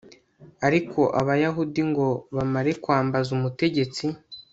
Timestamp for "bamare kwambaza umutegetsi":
2.35-4.05